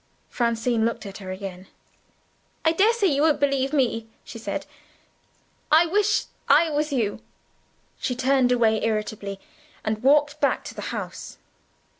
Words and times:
Francine 0.29 0.83
looked 0.83 1.05
at 1.05 1.19
her 1.19 1.29
again. 1.31 1.67
"I 2.65 2.71
daresay 2.71 3.05
you 3.05 3.21
won't 3.21 3.39
believe 3.39 3.71
me," 3.71 4.07
she 4.23 4.39
said. 4.39 4.65
"I 5.71 5.85
wish 5.85 6.23
I 6.49 6.71
was 6.71 6.91
you." 6.91 7.21
She 7.99 8.15
turned 8.15 8.51
away 8.51 8.83
irritably, 8.83 9.39
and 9.85 10.01
walked 10.01 10.41
back 10.41 10.63
to 10.63 10.73
the 10.73 10.81
house. 10.89 11.37